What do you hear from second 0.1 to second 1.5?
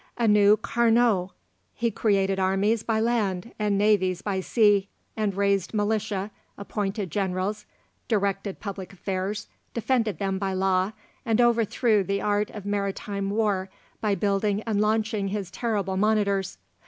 A new Carnot,